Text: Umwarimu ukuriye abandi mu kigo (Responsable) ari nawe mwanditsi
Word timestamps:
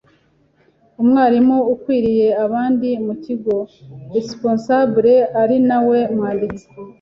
Umwarimu 1.01 1.57
ukuriye 1.73 2.27
abandi 2.45 2.89
mu 3.05 3.13
kigo 3.23 3.55
(Responsable) 4.15 5.13
ari 5.41 5.57
nawe 5.67 5.99
mwanditsi 6.15 6.65